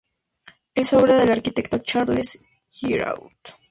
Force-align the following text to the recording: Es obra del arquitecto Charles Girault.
Es 0.73 0.93
obra 0.93 1.15
del 1.15 1.29
arquitecto 1.31 1.77
Charles 1.77 2.43
Girault. 2.67 3.59